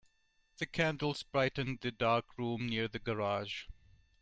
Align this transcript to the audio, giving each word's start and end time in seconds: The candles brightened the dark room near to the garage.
The 0.57 0.65
candles 0.65 1.21
brightened 1.21 1.81
the 1.81 1.91
dark 1.91 2.35
room 2.35 2.65
near 2.67 2.87
to 2.87 2.93
the 2.93 2.97
garage. 2.97 3.65